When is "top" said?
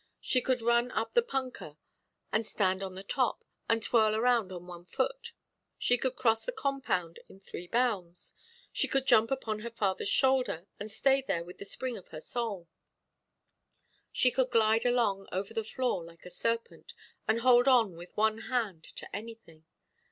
3.03-3.45